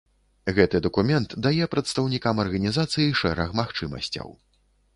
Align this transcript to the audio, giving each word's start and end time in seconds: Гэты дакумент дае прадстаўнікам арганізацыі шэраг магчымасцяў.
Гэты 0.59 0.79
дакумент 0.85 1.35
дае 1.47 1.67
прадстаўнікам 1.75 2.41
арганізацыі 2.47 3.17
шэраг 3.23 3.49
магчымасцяў. 3.63 4.27